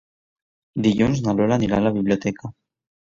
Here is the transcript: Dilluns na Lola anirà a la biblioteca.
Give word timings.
Dilluns 0.87 1.21
na 1.25 1.35
Lola 1.39 1.57
anirà 1.61 1.77
a 1.81 1.87
la 1.89 1.91
biblioteca. 1.99 2.51